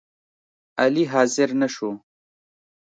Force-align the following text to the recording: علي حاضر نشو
علي 0.81 1.03
حاضر 1.11 1.49
نشو 1.61 1.89